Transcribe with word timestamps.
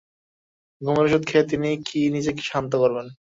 ঘুমের 0.81 1.05
ওষুধ 1.07 1.23
খেয়ে 1.25 1.49
তিনি 1.51 1.69
কি 1.87 1.99
নিজেকে 2.15 2.41
শান্ত 2.49 2.71
করবেন? 2.81 3.07